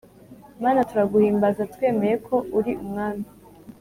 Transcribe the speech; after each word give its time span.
Mana 0.63 0.87
turaguhimbaza 0.89 1.63
twemeye 1.73 2.15
ko 2.27 2.35
uri 2.57 2.71
umwami 2.83 3.25